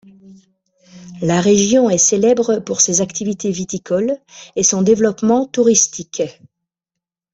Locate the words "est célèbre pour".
1.91-2.81